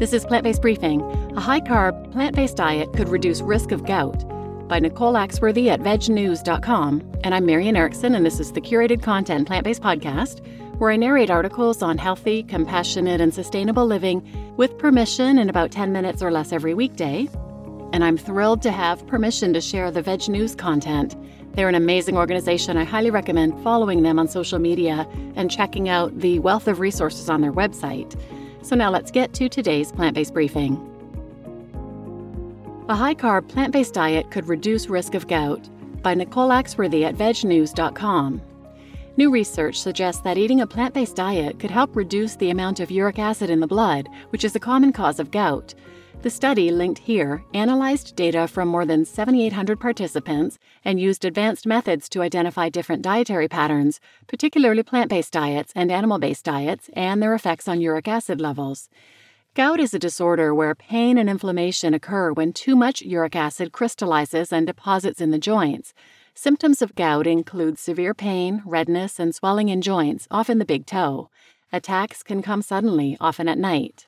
This 0.00 0.14
is 0.14 0.24
Plant 0.24 0.44
Based 0.44 0.62
Briefing. 0.62 1.02
A 1.36 1.40
high 1.40 1.60
carb, 1.60 2.10
plant 2.10 2.34
based 2.34 2.56
diet 2.56 2.90
could 2.94 3.10
reduce 3.10 3.42
risk 3.42 3.70
of 3.70 3.84
gout 3.84 4.26
by 4.66 4.78
Nicole 4.78 5.12
Axworthy 5.12 5.68
at 5.68 5.80
vegnews.com. 5.80 7.02
And 7.22 7.34
I'm 7.34 7.44
Marian 7.44 7.76
Erickson, 7.76 8.14
and 8.14 8.24
this 8.24 8.40
is 8.40 8.50
the 8.50 8.62
curated 8.62 9.02
content 9.02 9.46
plant 9.46 9.64
based 9.64 9.82
podcast 9.82 10.42
where 10.78 10.90
I 10.90 10.96
narrate 10.96 11.28
articles 11.28 11.82
on 11.82 11.98
healthy, 11.98 12.42
compassionate, 12.44 13.20
and 13.20 13.34
sustainable 13.34 13.84
living 13.84 14.26
with 14.56 14.78
permission 14.78 15.38
in 15.38 15.50
about 15.50 15.70
10 15.70 15.92
minutes 15.92 16.22
or 16.22 16.30
less 16.30 16.50
every 16.50 16.72
weekday. 16.72 17.28
And 17.92 18.02
I'm 18.02 18.16
thrilled 18.16 18.62
to 18.62 18.72
have 18.72 19.06
permission 19.06 19.52
to 19.52 19.60
share 19.60 19.90
the 19.90 20.00
Veg 20.00 20.30
News 20.30 20.54
content. 20.54 21.14
They're 21.52 21.68
an 21.68 21.74
amazing 21.74 22.16
organization. 22.16 22.78
I 22.78 22.84
highly 22.84 23.10
recommend 23.10 23.62
following 23.62 24.02
them 24.02 24.18
on 24.18 24.28
social 24.28 24.60
media 24.60 25.06
and 25.36 25.50
checking 25.50 25.90
out 25.90 26.18
the 26.20 26.38
wealth 26.38 26.68
of 26.68 26.80
resources 26.80 27.28
on 27.28 27.42
their 27.42 27.52
website. 27.52 28.18
So 28.62 28.76
now 28.76 28.90
let's 28.90 29.10
get 29.10 29.32
to 29.34 29.48
today's 29.48 29.92
plant 29.92 30.14
based 30.14 30.34
briefing. 30.34 30.86
A 32.88 32.94
high 32.94 33.14
carb 33.14 33.48
plant 33.48 33.72
based 33.72 33.94
diet 33.94 34.30
could 34.30 34.48
reduce 34.48 34.88
risk 34.88 35.14
of 35.14 35.28
gout 35.28 35.68
by 36.02 36.14
Nicole 36.14 36.48
Axworthy 36.48 37.04
at 37.04 37.14
vegnews.com. 37.14 38.42
New 39.16 39.30
research 39.30 39.80
suggests 39.80 40.22
that 40.22 40.38
eating 40.38 40.60
a 40.60 40.66
plant 40.66 40.94
based 40.94 41.16
diet 41.16 41.58
could 41.58 41.70
help 41.70 41.94
reduce 41.94 42.36
the 42.36 42.50
amount 42.50 42.80
of 42.80 42.90
uric 42.90 43.18
acid 43.18 43.50
in 43.50 43.60
the 43.60 43.66
blood, 43.66 44.08
which 44.30 44.44
is 44.44 44.56
a 44.56 44.60
common 44.60 44.92
cause 44.92 45.20
of 45.20 45.30
gout. 45.30 45.74
The 46.22 46.28
study, 46.28 46.70
linked 46.70 46.98
here, 46.98 47.42
analyzed 47.54 48.14
data 48.14 48.46
from 48.46 48.68
more 48.68 48.84
than 48.84 49.06
7,800 49.06 49.80
participants 49.80 50.58
and 50.84 51.00
used 51.00 51.24
advanced 51.24 51.66
methods 51.66 52.10
to 52.10 52.20
identify 52.20 52.68
different 52.68 53.00
dietary 53.00 53.48
patterns, 53.48 54.00
particularly 54.26 54.82
plant 54.82 55.08
based 55.08 55.32
diets 55.32 55.72
and 55.74 55.90
animal 55.90 56.18
based 56.18 56.44
diets, 56.44 56.90
and 56.92 57.22
their 57.22 57.34
effects 57.34 57.66
on 57.66 57.80
uric 57.80 58.06
acid 58.06 58.38
levels. 58.38 58.90
Gout 59.54 59.80
is 59.80 59.94
a 59.94 59.98
disorder 59.98 60.54
where 60.54 60.74
pain 60.74 61.16
and 61.16 61.30
inflammation 61.30 61.94
occur 61.94 62.32
when 62.32 62.52
too 62.52 62.76
much 62.76 63.00
uric 63.00 63.34
acid 63.34 63.72
crystallizes 63.72 64.52
and 64.52 64.66
deposits 64.66 65.22
in 65.22 65.30
the 65.30 65.38
joints. 65.38 65.94
Symptoms 66.34 66.82
of 66.82 66.94
gout 66.94 67.26
include 67.26 67.78
severe 67.78 68.12
pain, 68.12 68.62
redness, 68.66 69.18
and 69.18 69.34
swelling 69.34 69.70
in 69.70 69.80
joints, 69.80 70.28
often 70.30 70.58
the 70.58 70.66
big 70.66 70.84
toe. 70.84 71.30
Attacks 71.72 72.22
can 72.22 72.42
come 72.42 72.60
suddenly, 72.60 73.16
often 73.22 73.48
at 73.48 73.56
night. 73.56 74.06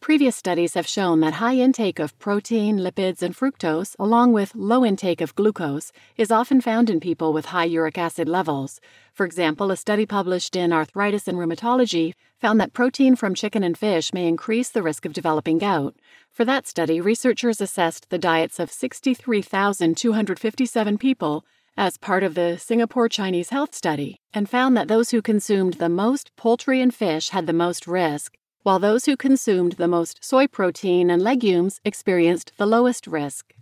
Previous 0.00 0.36
studies 0.36 0.74
have 0.74 0.86
shown 0.86 1.18
that 1.20 1.34
high 1.34 1.56
intake 1.56 1.98
of 1.98 2.16
protein, 2.20 2.78
lipids, 2.78 3.20
and 3.20 3.36
fructose, 3.36 3.96
along 3.98 4.32
with 4.32 4.54
low 4.54 4.84
intake 4.84 5.20
of 5.20 5.34
glucose, 5.34 5.90
is 6.16 6.30
often 6.30 6.60
found 6.60 6.88
in 6.88 7.00
people 7.00 7.32
with 7.32 7.46
high 7.46 7.64
uric 7.64 7.98
acid 7.98 8.28
levels. 8.28 8.80
For 9.12 9.26
example, 9.26 9.72
a 9.72 9.76
study 9.76 10.06
published 10.06 10.54
in 10.54 10.72
Arthritis 10.72 11.26
and 11.26 11.36
Rheumatology 11.36 12.14
found 12.40 12.60
that 12.60 12.72
protein 12.72 13.16
from 13.16 13.34
chicken 13.34 13.64
and 13.64 13.76
fish 13.76 14.12
may 14.12 14.28
increase 14.28 14.68
the 14.70 14.84
risk 14.84 15.04
of 15.04 15.12
developing 15.12 15.58
gout. 15.58 15.96
For 16.30 16.44
that 16.44 16.68
study, 16.68 17.00
researchers 17.00 17.60
assessed 17.60 18.08
the 18.08 18.18
diets 18.18 18.60
of 18.60 18.70
63,257 18.70 20.98
people 20.98 21.44
as 21.76 21.98
part 21.98 22.22
of 22.22 22.34
the 22.34 22.56
Singapore 22.56 23.08
Chinese 23.08 23.50
Health 23.50 23.74
Study 23.74 24.20
and 24.32 24.48
found 24.48 24.76
that 24.76 24.86
those 24.88 25.10
who 25.10 25.20
consumed 25.20 25.74
the 25.74 25.88
most 25.88 26.34
poultry 26.36 26.80
and 26.80 26.94
fish 26.94 27.30
had 27.30 27.46
the 27.46 27.52
most 27.52 27.86
risk, 27.86 28.37
while 28.68 28.78
those 28.78 29.06
who 29.06 29.16
consumed 29.16 29.72
the 29.78 29.88
most 29.88 30.22
soy 30.22 30.46
protein 30.46 31.08
and 31.08 31.22
legumes 31.22 31.80
experienced 31.86 32.52
the 32.58 32.66
lowest 32.66 33.06
risk. 33.06 33.54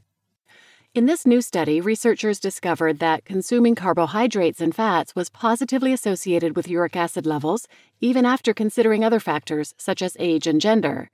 In 0.96 1.06
this 1.06 1.24
new 1.24 1.40
study, 1.40 1.80
researchers 1.80 2.40
discovered 2.40 2.98
that 2.98 3.24
consuming 3.24 3.76
carbohydrates 3.76 4.60
and 4.60 4.74
fats 4.74 5.14
was 5.14 5.30
positively 5.30 5.92
associated 5.92 6.56
with 6.56 6.66
uric 6.66 6.96
acid 6.96 7.24
levels, 7.24 7.68
even 8.00 8.26
after 8.26 8.52
considering 8.52 9.04
other 9.04 9.20
factors 9.20 9.74
such 9.78 10.02
as 10.02 10.16
age 10.18 10.48
and 10.48 10.60
gender. 10.60 11.12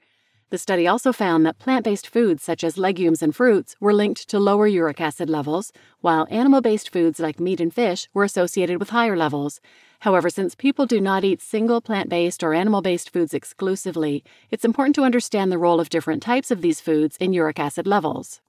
The 0.53 0.59
study 0.59 0.87
also 0.87 1.15
found 1.15 1.47
that 1.47 1.59
plant 1.59 1.83
based 1.83 2.07
foods 2.07 2.43
such 2.43 2.63
as 2.63 2.77
legumes 2.77 3.23
and 3.23 3.35
fruits 3.35 3.75
were 3.81 3.95
linked 3.95 4.29
to 4.29 4.39
lower 4.39 4.67
uric 4.67 5.01
acid 5.01 5.31
levels, 5.31 5.73
while 6.03 6.29
animal 6.31 6.61
based 6.61 6.93
foods 6.93 7.19
like 7.19 7.41
meat 7.41 7.59
and 7.59 7.73
fish 7.73 8.07
were 8.13 8.23
associated 8.23 8.79
with 8.79 8.91
higher 8.91 9.17
levels. 9.17 9.63
However, 10.01 10.29
since 10.29 10.55
people 10.55 10.85
do 10.85 11.01
not 11.01 11.25
eat 11.25 11.41
single 11.41 11.81
plant 11.81 12.11
based 12.11 12.43
or 12.43 12.53
animal 12.53 12.83
based 12.83 13.09
foods 13.09 13.33
exclusively, 13.33 14.25
it's 14.51 14.67
important 14.67 14.95
to 14.97 15.05
understand 15.05 15.51
the 15.51 15.57
role 15.57 15.81
of 15.81 15.89
different 15.89 16.23
types 16.23 16.51
of 16.51 16.61
these 16.61 16.83
foods 16.83 17.17
in 17.17 17.33
uric 17.33 17.59
acid 17.59 17.87
levels. 17.87 18.43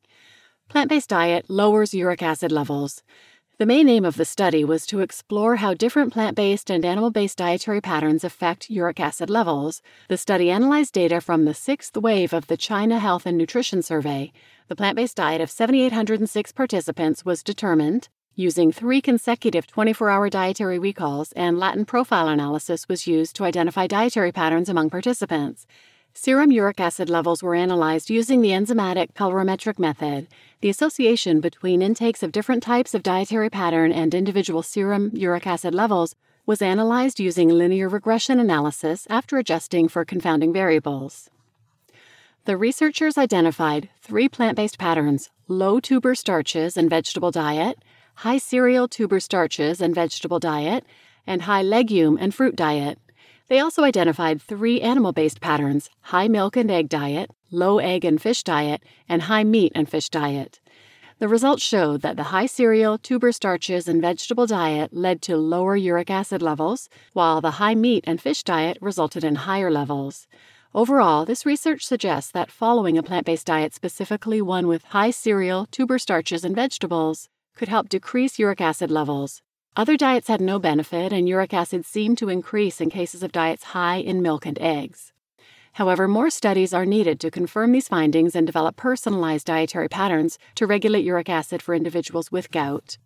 Plant 0.67 0.89
based 0.89 1.07
diet 1.07 1.49
lowers 1.49 1.93
uric 1.93 2.21
acid 2.21 2.51
levels. 2.51 3.01
The 3.59 3.67
main 3.67 3.87
aim 3.87 4.03
of 4.03 4.17
the 4.17 4.25
study 4.25 4.65
was 4.65 4.87
to 4.87 5.01
explore 5.01 5.57
how 5.57 5.75
different 5.75 6.11
plant 6.11 6.35
based 6.35 6.71
and 6.71 6.83
animal 6.83 7.11
based 7.11 7.37
dietary 7.37 7.81
patterns 7.81 8.23
affect 8.23 8.71
uric 8.71 8.99
acid 8.99 9.29
levels. 9.29 9.83
The 10.09 10.17
study 10.17 10.49
analyzed 10.49 10.93
data 10.93 11.21
from 11.21 11.45
the 11.45 11.53
sixth 11.53 11.95
wave 11.95 12.33
of 12.33 12.47
the 12.47 12.57
China 12.57 12.97
Health 12.97 13.27
and 13.27 13.37
Nutrition 13.37 13.83
Survey. 13.83 14.33
The 14.69 14.75
plant 14.75 14.95
based 14.95 15.17
diet 15.17 15.39
of 15.39 15.51
7,806 15.51 16.51
participants 16.51 17.25
was 17.25 17.43
determined, 17.43 18.09
Using 18.35 18.71
three 18.71 18.99
consecutive 18.99 19.67
24 19.67 20.09
hour 20.09 20.27
dietary 20.27 20.79
recalls 20.79 21.33
and 21.33 21.59
latent 21.59 21.87
profile 21.87 22.27
analysis 22.27 22.89
was 22.89 23.05
used 23.05 23.35
to 23.35 23.43
identify 23.43 23.85
dietary 23.85 24.31
patterns 24.31 24.69
among 24.69 24.89
participants. 24.89 25.67
Serum 26.15 26.51
uric 26.51 26.79
acid 26.79 27.09
levels 27.09 27.41
were 27.41 27.55
analyzed 27.55 28.11
using 28.11 28.41
the 28.41 28.51
enzymatic 28.51 29.13
colorimetric 29.13 29.79
method. 29.79 30.27
The 30.61 30.69
association 30.69 31.41
between 31.41 31.81
intakes 31.81 32.21
of 32.21 32.31
different 32.31 32.61
types 32.61 32.93
of 32.93 33.01
dietary 33.01 33.49
pattern 33.49 33.91
and 33.91 34.13
individual 34.13 34.61
serum 34.61 35.09
uric 35.15 35.47
acid 35.47 35.73
levels 35.73 36.15
was 36.45 36.61
analyzed 36.61 37.19
using 37.19 37.49
linear 37.49 37.89
regression 37.89 38.39
analysis 38.39 39.07
after 39.09 39.39
adjusting 39.39 39.87
for 39.87 40.05
confounding 40.05 40.53
variables. 40.53 41.31
The 42.45 42.57
researchers 42.57 43.17
identified 43.17 43.89
three 43.99 44.29
plant 44.29 44.55
based 44.55 44.77
patterns 44.77 45.31
low 45.47 45.79
tuber 45.79 46.13
starches 46.13 46.77
and 46.77 46.91
vegetable 46.91 47.31
diet, 47.31 47.79
high 48.17 48.37
cereal 48.37 48.87
tuber 48.87 49.19
starches 49.19 49.81
and 49.81 49.95
vegetable 49.95 50.39
diet, 50.39 50.85
and 51.25 51.41
high 51.41 51.63
legume 51.63 52.17
and 52.21 52.35
fruit 52.35 52.55
diet. 52.55 52.99
They 53.49 53.59
also 53.59 53.83
identified 53.83 54.41
three 54.41 54.81
animal 54.81 55.11
based 55.11 55.41
patterns 55.41 55.89
high 56.01 56.27
milk 56.27 56.55
and 56.55 56.71
egg 56.71 56.89
diet, 56.89 57.29
low 57.51 57.79
egg 57.79 58.05
and 58.05 58.21
fish 58.21 58.43
diet, 58.43 58.81
and 59.09 59.23
high 59.23 59.43
meat 59.43 59.71
and 59.75 59.87
fish 59.87 60.09
diet. 60.09 60.59
The 61.19 61.27
results 61.27 61.63
showed 61.63 62.01
that 62.01 62.17
the 62.17 62.31
high 62.35 62.47
cereal, 62.47 62.97
tuber 62.97 63.31
starches, 63.31 63.87
and 63.87 64.01
vegetable 64.01 64.47
diet 64.47 64.93
led 64.93 65.21
to 65.23 65.37
lower 65.37 65.75
uric 65.75 66.09
acid 66.09 66.41
levels, 66.41 66.89
while 67.13 67.39
the 67.39 67.51
high 67.51 67.75
meat 67.75 68.03
and 68.07 68.19
fish 68.19 68.43
diet 68.43 68.77
resulted 68.81 69.23
in 69.23 69.35
higher 69.35 69.71
levels. 69.71 70.27
Overall, 70.73 71.23
this 71.23 71.45
research 71.45 71.85
suggests 71.85 72.31
that 72.31 72.51
following 72.51 72.97
a 72.97 73.03
plant 73.03 73.25
based 73.25 73.45
diet, 73.45 73.73
specifically 73.73 74.41
one 74.41 74.67
with 74.67 74.85
high 74.85 75.11
cereal, 75.11 75.67
tuber 75.69 75.99
starches, 75.99 76.43
and 76.43 76.55
vegetables, 76.55 77.29
could 77.55 77.67
help 77.67 77.89
decrease 77.89 78.39
uric 78.39 78.59
acid 78.59 78.89
levels. 78.89 79.41
Other 79.75 79.97
diets 79.97 80.27
had 80.27 80.39
no 80.39 80.59
benefit, 80.59 81.11
and 81.11 81.27
uric 81.27 81.51
acid 81.51 81.83
seemed 81.83 82.19
to 82.19 82.29
increase 82.29 82.79
in 82.79 82.91
cases 82.91 83.23
of 83.23 83.31
diets 83.31 83.63
high 83.63 83.95
in 83.95 84.21
milk 84.21 84.45
and 84.45 84.59
eggs. 84.59 85.13
However, 85.73 86.07
more 86.07 86.29
studies 86.29 86.75
are 86.75 86.85
needed 86.85 87.19
to 87.21 87.31
confirm 87.31 87.71
these 87.71 87.87
findings 87.87 88.35
and 88.35 88.45
develop 88.45 88.75
personalized 88.75 89.47
dietary 89.47 89.89
patterns 89.89 90.37
to 90.55 90.67
regulate 90.67 91.03
uric 91.03 91.27
acid 91.27 91.63
for 91.63 91.73
individuals 91.73 92.31
with 92.31 92.51
gout. 92.51 92.99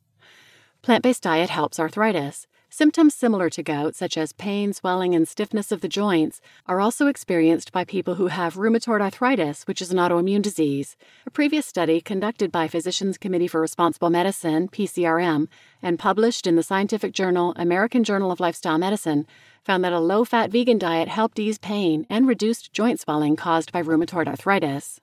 Plant 0.81 1.03
based 1.03 1.23
diet 1.23 1.50
helps 1.50 1.79
arthritis. 1.79 2.47
Symptoms 2.69 3.16
similar 3.16 3.50
to 3.51 3.63
gout, 3.63 3.95
such 3.95 4.17
as 4.17 4.33
pain, 4.33 4.73
swelling, 4.73 5.16
and 5.16 5.25
stiffness 5.25 5.72
of 5.72 5.79
the 5.79 5.88
joints, 5.88 6.41
are 6.66 6.81
also 6.81 7.07
experienced 7.07 7.72
by 7.72 7.85
people 7.85 8.16
who 8.16 8.28
have 8.28 8.55
rheumatoid 8.55 9.00
arthritis, 9.00 9.63
which 9.63 9.81
is 9.81 9.89
an 9.89 9.97
autoimmune 9.97 10.41
disease. 10.41 10.97
A 11.25 11.31
previous 11.31 11.66
study 11.66 12.01
conducted 12.01 12.51
by 12.51 12.67
Physicians 12.67 13.17
Committee 13.17 13.47
for 13.47 13.61
Responsible 13.61 14.09
Medicine, 14.09 14.67
PCRM, 14.67 15.47
and 15.81 15.97
published 15.97 16.45
in 16.45 16.57
the 16.57 16.63
scientific 16.63 17.13
journal 17.13 17.53
American 17.55 18.03
Journal 18.03 18.31
of 18.31 18.41
Lifestyle 18.41 18.78
Medicine 18.78 19.25
found 19.63 19.81
that 19.85 19.94
a 19.94 19.99
low 19.99 20.25
fat 20.25 20.51
vegan 20.51 20.78
diet 20.78 21.07
helped 21.07 21.39
ease 21.39 21.57
pain 21.57 22.05
and 22.09 22.28
reduced 22.28 22.73
joint 22.73 22.99
swelling 22.99 23.37
caused 23.37 23.72
by 23.72 23.81
rheumatoid 23.81 24.28
arthritis. 24.28 24.99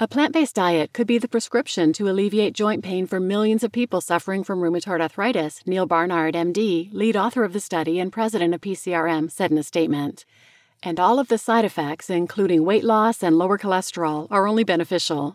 A 0.00 0.06
plant 0.06 0.32
based 0.32 0.54
diet 0.54 0.92
could 0.92 1.08
be 1.08 1.18
the 1.18 1.26
prescription 1.26 1.92
to 1.94 2.08
alleviate 2.08 2.52
joint 2.52 2.84
pain 2.84 3.04
for 3.04 3.18
millions 3.18 3.64
of 3.64 3.72
people 3.72 4.00
suffering 4.00 4.44
from 4.44 4.60
rheumatoid 4.60 5.00
arthritis, 5.00 5.66
Neal 5.66 5.86
Barnard, 5.86 6.36
MD, 6.36 6.88
lead 6.92 7.16
author 7.16 7.42
of 7.42 7.52
the 7.52 7.58
study 7.58 7.98
and 7.98 8.12
president 8.12 8.54
of 8.54 8.60
PCRM, 8.60 9.28
said 9.28 9.50
in 9.50 9.58
a 9.58 9.64
statement. 9.64 10.24
And 10.84 11.00
all 11.00 11.18
of 11.18 11.26
the 11.26 11.36
side 11.36 11.64
effects, 11.64 12.10
including 12.10 12.64
weight 12.64 12.84
loss 12.84 13.24
and 13.24 13.36
lower 13.36 13.58
cholesterol, 13.58 14.28
are 14.30 14.46
only 14.46 14.62
beneficial. 14.62 15.34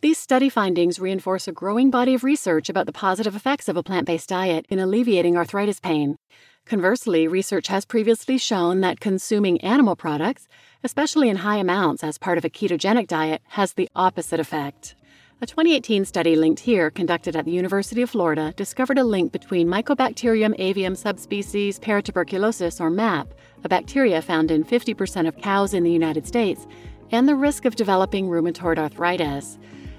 These 0.00 0.18
study 0.18 0.48
findings 0.48 0.98
reinforce 0.98 1.46
a 1.46 1.52
growing 1.52 1.88
body 1.88 2.14
of 2.14 2.24
research 2.24 2.68
about 2.68 2.86
the 2.86 2.92
positive 2.92 3.36
effects 3.36 3.68
of 3.68 3.76
a 3.76 3.84
plant 3.84 4.08
based 4.08 4.28
diet 4.28 4.66
in 4.68 4.80
alleviating 4.80 5.36
arthritis 5.36 5.78
pain. 5.78 6.16
Conversely, 6.68 7.26
research 7.26 7.68
has 7.68 7.86
previously 7.86 8.36
shown 8.36 8.82
that 8.82 9.00
consuming 9.00 9.58
animal 9.62 9.96
products, 9.96 10.48
especially 10.84 11.30
in 11.30 11.36
high 11.36 11.56
amounts 11.56 12.04
as 12.04 12.18
part 12.18 12.36
of 12.36 12.44
a 12.44 12.50
ketogenic 12.50 13.06
diet, 13.06 13.40
has 13.48 13.72
the 13.72 13.88
opposite 13.96 14.38
effect. 14.38 14.94
A 15.40 15.46
2018 15.46 16.04
study 16.04 16.36
linked 16.36 16.60
here, 16.60 16.90
conducted 16.90 17.34
at 17.34 17.46
the 17.46 17.52
University 17.52 18.02
of 18.02 18.10
Florida, 18.10 18.52
discovered 18.54 18.98
a 18.98 19.04
link 19.04 19.32
between 19.32 19.66
Mycobacterium 19.66 20.54
avium 20.58 20.94
subspecies 20.94 21.78
paratuberculosis, 21.78 22.82
or 22.82 22.90
MAP, 22.90 23.32
a 23.64 23.68
bacteria 23.70 24.20
found 24.20 24.50
in 24.50 24.62
50% 24.62 25.26
of 25.26 25.38
cows 25.38 25.72
in 25.72 25.84
the 25.84 25.90
United 25.90 26.26
States, 26.26 26.66
and 27.10 27.26
the 27.26 27.34
risk 27.34 27.64
of 27.64 27.76
developing 27.76 28.28
rheumatoid 28.28 28.78
arthritis. 28.78 29.58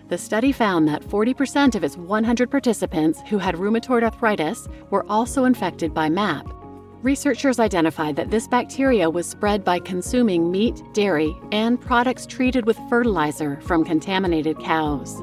The 0.10 0.19
study 0.19 0.51
found 0.51 0.88
that 0.88 1.01
40% 1.01 1.74
of 1.74 1.83
its 1.83 1.98
100 1.98 2.51
participants 2.51 3.22
who 3.27 3.39
had 3.39 3.56
rheumatoid 3.56 4.04
arthritis 4.04 4.68
were 4.92 5.06
also 5.10 5.45
infected 5.45 5.95
by 5.95 6.10
MAP. 6.10 6.58
Researchers 7.01 7.62
identified 7.62 8.18
that 8.18 8.30
this 8.30 8.46
bacteria 8.46 9.10
was 9.10 9.25
spread 9.25 9.63
by 9.63 9.80
consuming 9.80 10.51
meat, 10.51 10.84
dairy, 10.94 11.34
and 11.54 11.80
products 11.80 12.25
treated 12.25 12.66
with 12.66 12.78
fertilizer 12.90 13.62
from 13.62 13.86
contaminated 13.86 14.60
cows. 14.60 15.22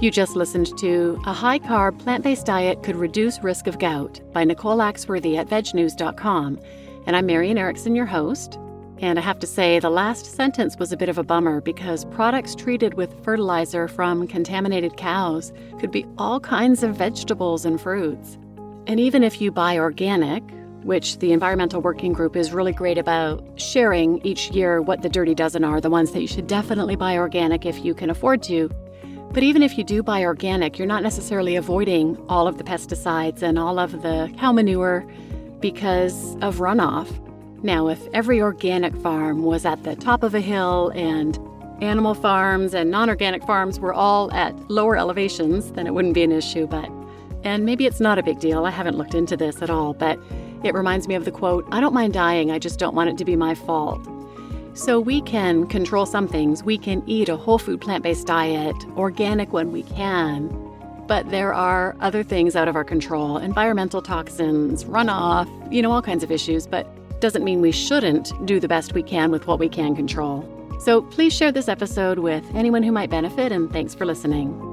You 0.00 0.10
just 0.10 0.34
listened 0.34 0.76
to 0.78 1.22
A 1.24 1.32
High 1.32 1.60
Carb 1.60 2.00
Plant 2.00 2.24
Based 2.24 2.46
Diet 2.46 2.82
Could 2.82 2.96
Reduce 2.96 3.44
Risk 3.44 3.68
of 3.68 3.78
Gout 3.78 4.20
by 4.32 4.42
Nicole 4.42 4.78
Axworthy 4.78 5.36
at 5.36 5.46
vegnews.com. 5.46 6.58
And 7.06 7.14
I'm 7.14 7.26
Marian 7.26 7.58
Erickson, 7.58 7.94
your 7.94 8.06
host. 8.06 8.58
And 8.98 9.20
I 9.20 9.22
have 9.22 9.38
to 9.38 9.46
say, 9.46 9.78
the 9.78 9.88
last 9.88 10.26
sentence 10.26 10.78
was 10.78 10.90
a 10.90 10.96
bit 10.96 11.08
of 11.08 11.16
a 11.16 11.22
bummer 11.22 11.60
because 11.60 12.06
products 12.06 12.56
treated 12.56 12.94
with 12.94 13.22
fertilizer 13.22 13.86
from 13.86 14.26
contaminated 14.26 14.96
cows 14.96 15.52
could 15.78 15.92
be 15.92 16.06
all 16.18 16.40
kinds 16.40 16.82
of 16.82 16.96
vegetables 16.96 17.64
and 17.64 17.80
fruits. 17.80 18.36
And 18.86 18.98
even 18.98 19.22
if 19.22 19.40
you 19.40 19.50
buy 19.50 19.78
organic, 19.78 20.42
which 20.82 21.18
the 21.18 21.32
Environmental 21.32 21.80
Working 21.80 22.12
Group 22.12 22.36
is 22.36 22.52
really 22.52 22.72
great 22.72 22.98
about 22.98 23.44
sharing 23.56 24.24
each 24.24 24.50
year 24.50 24.80
what 24.80 25.02
the 25.02 25.08
dirty 25.08 25.34
dozen 25.34 25.62
are, 25.64 25.80
the 25.80 25.90
ones 25.90 26.12
that 26.12 26.20
you 26.20 26.26
should 26.26 26.46
definitely 26.46 26.96
buy 26.96 27.16
organic 27.18 27.66
if 27.66 27.84
you 27.84 27.94
can 27.94 28.10
afford 28.10 28.42
to, 28.44 28.70
but 29.32 29.44
even 29.44 29.62
if 29.62 29.78
you 29.78 29.84
do 29.84 30.02
buy 30.02 30.24
organic, 30.24 30.76
you're 30.76 30.88
not 30.88 31.04
necessarily 31.04 31.54
avoiding 31.54 32.16
all 32.28 32.48
of 32.48 32.58
the 32.58 32.64
pesticides 32.64 33.42
and 33.42 33.60
all 33.60 33.78
of 33.78 34.02
the 34.02 34.32
cow 34.38 34.50
manure 34.50 35.06
because 35.60 36.34
of 36.40 36.56
runoff. 36.56 37.08
Now, 37.62 37.88
if 37.88 38.04
every 38.12 38.40
organic 38.40 38.96
farm 38.96 39.42
was 39.44 39.64
at 39.64 39.84
the 39.84 39.94
top 39.94 40.24
of 40.24 40.34
a 40.34 40.40
hill 40.40 40.90
and 40.96 41.38
animal 41.80 42.14
farms 42.14 42.74
and 42.74 42.90
non 42.90 43.08
organic 43.08 43.44
farms 43.44 43.78
were 43.78 43.94
all 43.94 44.32
at 44.32 44.68
lower 44.68 44.96
elevations, 44.96 45.70
then 45.72 45.86
it 45.86 45.94
wouldn't 45.94 46.14
be 46.14 46.24
an 46.24 46.32
issue. 46.32 46.66
But, 46.66 46.90
and 47.44 47.64
maybe 47.64 47.86
it's 47.86 48.00
not 48.00 48.18
a 48.18 48.22
big 48.22 48.40
deal. 48.40 48.66
I 48.66 48.70
haven't 48.70 48.98
looked 48.98 49.14
into 49.14 49.36
this 49.36 49.62
at 49.62 49.70
all, 49.70 49.94
but 49.94 50.18
it 50.62 50.74
reminds 50.74 51.08
me 51.08 51.14
of 51.14 51.24
the 51.24 51.30
quote 51.30 51.66
I 51.72 51.80
don't 51.80 51.94
mind 51.94 52.12
dying, 52.12 52.50
I 52.50 52.58
just 52.58 52.78
don't 52.78 52.94
want 52.94 53.10
it 53.10 53.18
to 53.18 53.24
be 53.24 53.36
my 53.36 53.54
fault. 53.54 54.06
So 54.74 55.00
we 55.00 55.20
can 55.22 55.66
control 55.66 56.06
some 56.06 56.28
things. 56.28 56.62
We 56.62 56.78
can 56.78 57.02
eat 57.06 57.28
a 57.28 57.36
whole 57.36 57.58
food 57.58 57.80
plant 57.80 58.02
based 58.02 58.26
diet, 58.26 58.76
organic 58.96 59.52
when 59.52 59.72
we 59.72 59.82
can. 59.82 60.48
But 61.06 61.28
there 61.30 61.52
are 61.52 61.96
other 62.00 62.22
things 62.22 62.54
out 62.54 62.68
of 62.68 62.76
our 62.76 62.84
control 62.84 63.36
environmental 63.36 64.00
toxins, 64.00 64.84
runoff, 64.84 65.48
you 65.72 65.82
know, 65.82 65.90
all 65.90 66.02
kinds 66.02 66.22
of 66.22 66.30
issues. 66.30 66.66
But 66.66 66.86
doesn't 67.20 67.44
mean 67.44 67.60
we 67.60 67.72
shouldn't 67.72 68.32
do 68.46 68.60
the 68.60 68.68
best 68.68 68.94
we 68.94 69.02
can 69.02 69.30
with 69.30 69.46
what 69.46 69.58
we 69.58 69.68
can 69.68 69.94
control. 69.94 70.48
So 70.80 71.02
please 71.02 71.34
share 71.34 71.52
this 71.52 71.68
episode 71.68 72.20
with 72.20 72.44
anyone 72.54 72.82
who 72.82 72.92
might 72.92 73.10
benefit, 73.10 73.52
and 73.52 73.70
thanks 73.70 73.94
for 73.94 74.06
listening. 74.06 74.69